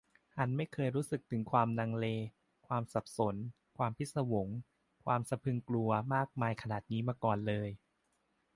[0.37, 2.05] ฮันไม่เคยรู้สึกถึงความลังเล
[2.67, 3.35] ความสับสน
[3.77, 4.49] ความพิศวง
[5.05, 7.69] ความสะพรึงกลัวมากมายขนาดนี้มาก่อนเลย